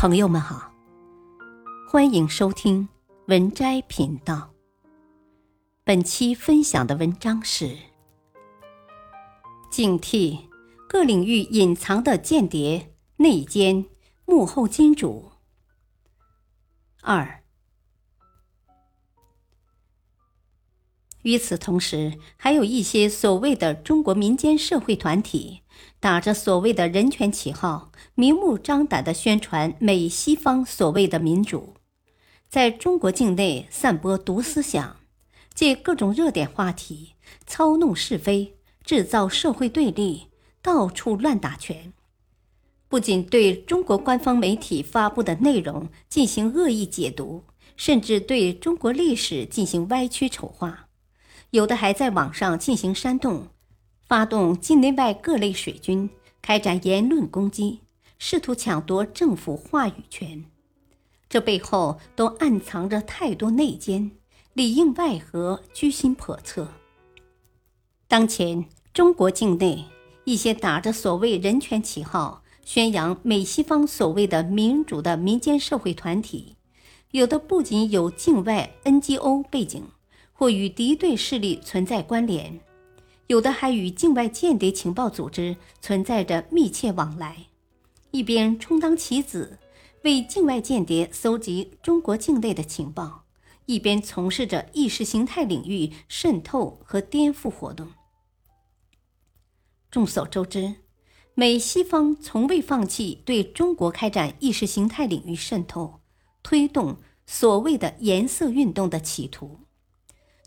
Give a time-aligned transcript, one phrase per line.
[0.00, 0.72] 朋友们好，
[1.86, 2.88] 欢迎收听
[3.26, 4.50] 文摘频道。
[5.84, 7.76] 本期分享的文章是：
[9.70, 10.38] 警惕
[10.88, 13.84] 各领域隐藏的间谍、内奸、
[14.24, 15.32] 幕后金主。
[17.02, 17.39] 二。
[21.22, 25.60] 与此同时，还有一些所谓的中国民间社会团体，
[26.00, 31.74] 打着所谓的人权旗号，明目张胆地宣传美西方所谓的民主，
[32.48, 34.96] 在中国境内散播毒思想，
[35.52, 37.10] 借各种热点话题
[37.46, 40.28] 操弄是非，制造社会对立，
[40.62, 41.92] 到处乱打拳。
[42.88, 47.44] 不仅对中国官方媒体发布的内容进行恶意解读，
[47.76, 50.88] 甚至对中国历史进行歪曲丑化。
[51.50, 53.48] 有的还在网上进行煽动，
[54.06, 56.08] 发动境内外各类水军，
[56.40, 57.80] 开展言论攻击，
[58.18, 60.44] 试图抢夺政府话语权。
[61.28, 64.12] 这背后都暗藏着太多内奸，
[64.52, 66.68] 里应外合，居心叵测。
[68.06, 69.84] 当前中国境内
[70.24, 76.56] 一些打着所谓人权旗号，宣扬美西方所谓的民主的民间社会团体，
[77.10, 79.84] 有的不仅有境外 NGO 背景。
[80.40, 82.60] 或与敌对势力存在关联，
[83.26, 87.48] 有的还与境外间谍情报组织存在着密切往来，
[88.10, 89.58] 一边充当棋子，
[90.02, 93.26] 为境外间谍搜集中国境内的情报，
[93.66, 97.88] 一边从事着意识形态领域渗透和颠覆活动。
[99.90, 100.76] 众所周知，
[101.34, 106.00] 美西方从未放弃对中国开展意识形态领域渗透、
[106.42, 106.96] 推动
[107.26, 109.59] 所谓的颜色运动的企图。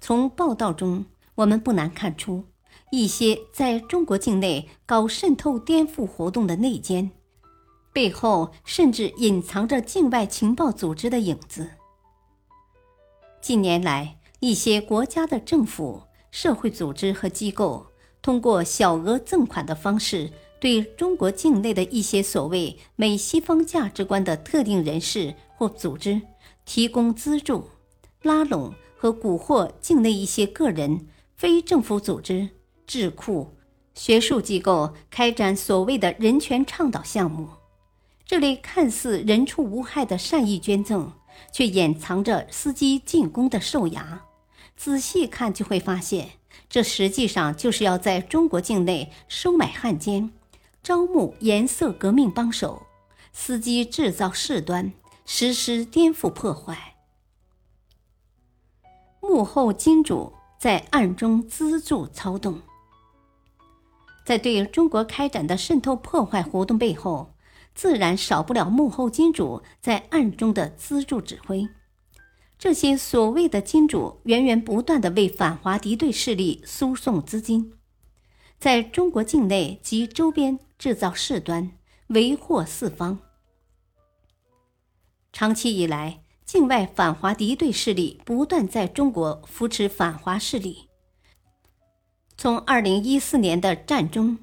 [0.05, 2.43] 从报道中，我们不难看出，
[2.91, 7.09] 一些在中国境内搞渗透、颠覆活动的内奸，
[7.93, 11.69] 背后甚至隐藏着境外情报组织的影子。
[13.41, 17.87] 近年来，一些国家的政府、社会组织和机构，
[18.21, 20.29] 通过小额赠款的方式，
[20.59, 26.21] 对中国境内的一些所谓美西方价值观的特定人士或组织
[26.65, 27.69] 提供资助、
[28.21, 28.73] 拉拢。
[29.03, 32.51] 和蛊惑境内一些个人、非政府组织、
[32.87, 33.53] 智库、
[33.93, 37.49] 学术机构开展所谓的人权倡导项目，
[38.25, 41.11] 这类看似人畜无害的善意捐赠，
[41.51, 44.21] 却掩藏着伺机进攻的兽牙。
[44.77, 46.29] 仔细看就会发现，
[46.69, 50.31] 这实际上就是要在中国境内收买汉奸，
[50.81, 52.83] 招募颜色革命帮手，
[53.35, 54.93] 伺机制造事端，
[55.25, 56.92] 实施颠覆破坏。
[59.33, 62.61] 幕后金主在暗中资助操纵，
[64.23, 67.33] 在对中国开展的渗透破坏活动背后，
[67.73, 71.67] 自然少不了幕后金主在暗中的资助指挥。
[72.59, 77.73] 这些所谓的金主源源不断的为反华敌对势力输送资金，
[78.59, 81.71] 在中国境内及周边制造事端，
[82.09, 83.17] 为祸四方。
[85.31, 86.19] 长期以来。
[86.53, 90.87] 境外反华敌对势力不断在中国扶持反华势力。
[92.37, 94.37] 从二零一四年的战中，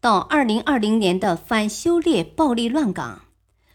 [0.00, 3.26] 到二零二零年的反修炼暴力乱港，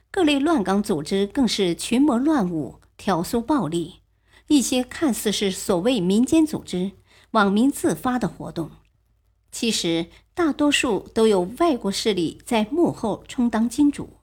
[0.10, 3.98] 各类乱港组织更是群魔乱舞、挑唆暴力。
[4.48, 6.94] 一些看似是所谓民间组织、
[7.34, 8.72] 网民自发的活动，
[9.52, 14.15] 其实大多数都有外国势力在幕后充当金主。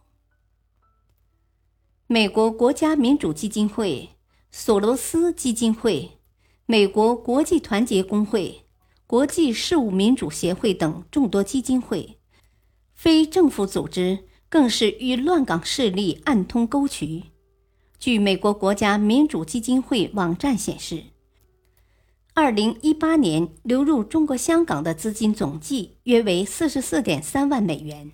[2.12, 4.10] 美国国家民主基金会、
[4.50, 6.18] 索罗斯基金会、
[6.66, 8.66] 美国国际团结工会、
[9.06, 12.18] 国际事务民主协会等众多基金会、
[12.92, 17.22] 非政府组织更是与乱港势力暗通沟渠。
[17.98, 21.04] 据美国国家民主基金会网站显示，
[22.34, 28.12] 二零一八年流入中国香港的资金总计约为四十四点三万美元。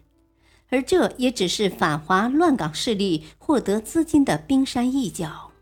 [0.71, 5.53] 而这也只是反华乱港势力获得资金的冰山一角。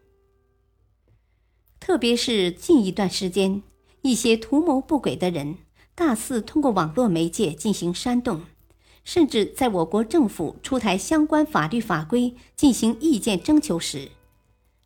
[1.78, 3.62] 特别是近一段时间，
[4.02, 5.58] 一些图谋不轨的人
[5.94, 8.42] 大肆通过网络媒介进行煽动，
[9.04, 14.10] 甚至在我国政府出台相关法律法规进行意见征求时，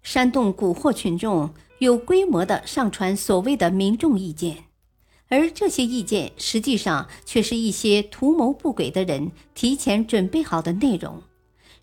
[0.03, 4.65] 煽动蛊惑群众，有规模的上传所谓的民众意见。
[5.31, 11.23] 而这些意见实际上却是一些图谋不轨的人提前准备好的内容，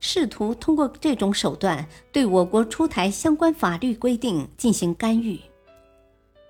[0.01, 5.39] 试图通过这种手段对我国出台相关法律规定进行干预。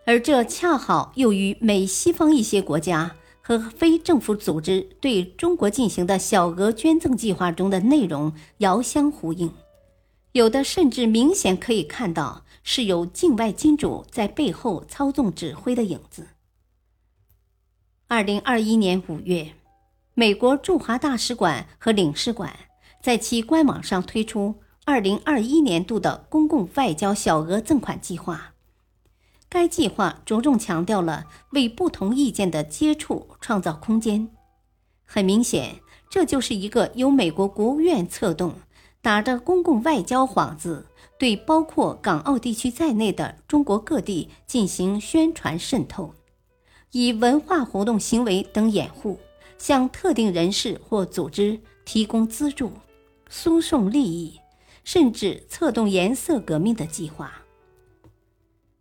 [0.06, 9.52] 而这恰好又与美西方一些国家和非政府组织对中国进行的小额捐赠计划中的内容遥相呼应，
[10.32, 16.26] 有的甚至明显可以看到是有境外金主在背后操纵指挥的影子。
[18.10, 19.52] 二零二一年五月，
[20.14, 22.58] 美国驻华大使馆和领事馆
[23.04, 24.56] 在其官网上推出
[24.86, 28.54] 二零二一年度的公共外交小额赠款计划。
[29.50, 34.30] 该计划着重强调了为不同意见的接触创造空间。
[35.04, 38.54] 很明显，这就是一个由美国国务院策动、
[39.02, 40.88] 打着公共外交幌子，
[41.20, 46.14] 对包括港澳地区在内的中国各地进行宣传渗透，
[46.92, 49.20] 以文化活动行为等掩护，
[49.58, 52.72] 向特定人士或组织提供资助、
[53.30, 54.40] 输送利益，
[54.84, 57.44] 甚至策动颜色革命的计划。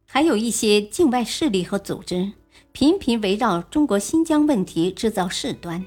[0.07, 2.33] 还有一些境外势力和组织
[2.73, 5.85] 频频围绕中国新疆问题制造事端，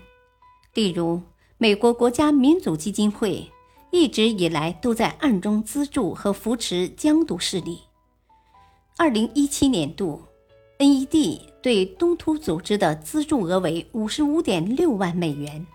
[0.74, 1.21] 例如，
[1.57, 3.50] 美国国家民主基金会
[3.92, 7.80] 一直以来都在暗中资助和扶持疆独势力。
[8.98, 10.21] 二零一七年度
[10.80, 15.68] ，NED 对东突组织的资助额为五十五点六万美元，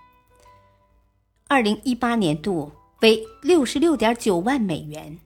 [1.46, 2.72] 二零一八年度
[3.02, 5.18] 为六十六点九万美元。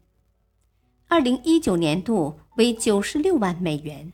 [1.06, 4.12] 二零一九年度为九十六万美元，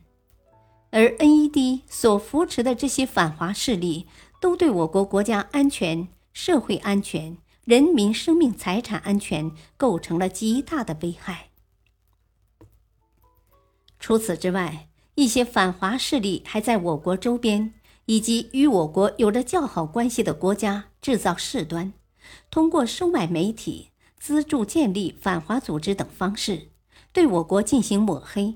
[0.91, 4.07] 而 NED 所扶持的这些反华势力，
[4.39, 11.49] 都对我国国家安全、社会安全、人民生命财产安全构成了极大的危害。
[13.99, 17.73] 除此之外，一些反华势力还在我国周边
[18.05, 21.93] 以及与我国有着较好关系的国家制造事端，
[22.51, 23.89] 通过收买媒体、
[24.19, 26.69] 资助建立反华组织等方式。
[27.13, 28.55] 对我国进行抹黑，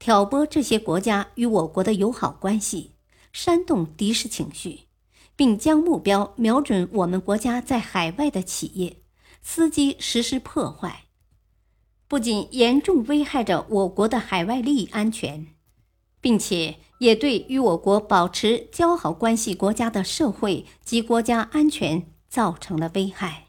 [0.00, 2.96] 挑拨这些国家与我国的友好关系，
[3.32, 4.80] 煽动敌视情绪，
[5.36, 8.96] 并将目标瞄准我们国家在海外的企业，
[9.46, 11.04] 伺机实施破坏，
[12.08, 15.46] 不仅严重危害着我国的海外利益安全，
[16.22, 23.48] 并且也对与我国保持交好关系国家的社会及国家安全造成了危害。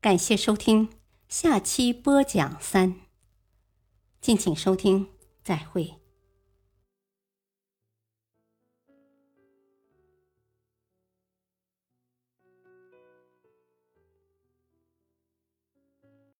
[0.00, 0.88] 感谢收听。
[1.28, 2.96] 下期播讲三，
[4.20, 5.08] 敬请收听，
[5.42, 6.01] 再会。